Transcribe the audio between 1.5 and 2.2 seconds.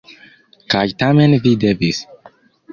devis.